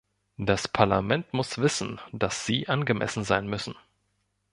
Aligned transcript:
Das 0.39 0.67
Parlament 0.67 1.31
muss 1.31 1.59
wissen, 1.59 1.99
dass 2.11 2.47
sie 2.47 2.67
angemessen 2.67 3.23
sein 3.23 3.45
müssen. 3.47 3.75